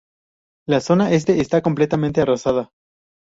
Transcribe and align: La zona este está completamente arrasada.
La 0.67 0.79
zona 0.79 1.11
este 1.11 1.41
está 1.41 1.61
completamente 1.61 2.21
arrasada. 2.21 2.71